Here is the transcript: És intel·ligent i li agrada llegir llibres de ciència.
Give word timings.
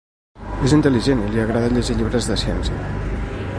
És 0.69 0.73
intel·ligent 0.77 1.21
i 1.25 1.29
li 1.35 1.43
agrada 1.45 1.69
llegir 1.75 1.99
llibres 2.01 2.33
de 2.33 2.41
ciència. 2.47 2.91